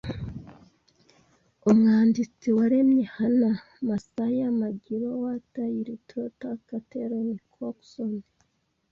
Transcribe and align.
Umwanditsi 1.69 2.47
waremye 2.57 3.03
Hannah 3.15 3.59
Massay 3.87 4.37
Maggie 4.59 4.99
Rowan 5.01 5.39
Tillie 5.51 6.01
Trotter 6.07 6.55
Catherine 6.67 7.35
Cookson 7.53 8.13